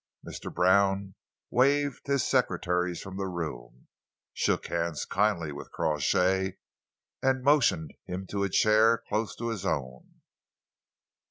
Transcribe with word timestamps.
Mr. 0.27 0.51
Brown 0.51 1.13
waved 1.51 2.07
his 2.07 2.25
secretaries 2.25 2.99
from 3.01 3.17
the 3.17 3.27
room, 3.27 3.87
shook 4.33 4.65
hands 4.65 5.05
kindly 5.05 5.51
with 5.51 5.69
Crawshay 5.71 6.57
and 7.21 7.43
motioned 7.43 7.93
him 8.07 8.25
to 8.25 8.43
a 8.43 8.49
chair 8.49 8.97
close 9.07 9.35
to 9.35 9.49
his 9.49 9.63
own. 9.63 10.21